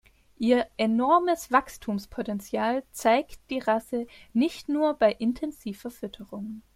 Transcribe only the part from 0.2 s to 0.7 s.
Ihr